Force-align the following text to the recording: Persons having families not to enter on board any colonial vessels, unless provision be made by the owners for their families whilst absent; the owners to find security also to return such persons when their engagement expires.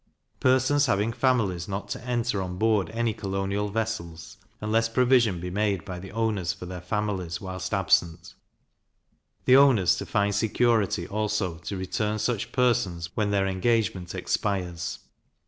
Persons 0.39 0.87
having 0.87 1.13
families 1.13 1.67
not 1.67 1.87
to 1.89 2.03
enter 2.03 2.41
on 2.41 2.57
board 2.57 2.89
any 2.89 3.13
colonial 3.13 3.69
vessels, 3.69 4.37
unless 4.59 4.89
provision 4.89 5.39
be 5.39 5.51
made 5.51 5.85
by 5.85 5.99
the 5.99 6.11
owners 6.11 6.51
for 6.53 6.65
their 6.65 6.81
families 6.81 7.39
whilst 7.39 7.71
absent; 7.71 8.33
the 9.45 9.55
owners 9.57 9.95
to 9.97 10.07
find 10.07 10.33
security 10.33 11.07
also 11.07 11.59
to 11.59 11.77
return 11.77 12.17
such 12.17 12.51
persons 12.51 13.11
when 13.15 13.29
their 13.29 13.45
engagement 13.45 14.15
expires. 14.15 14.97